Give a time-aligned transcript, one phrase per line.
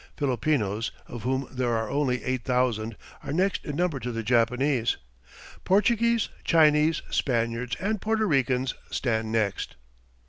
[0.17, 4.97] Filipinos, of whom there are only 8,000, are next in number to the Japanese;
[5.63, 9.75] Portuguese, Chinese, Spaniards, and Porto Ricans stand next.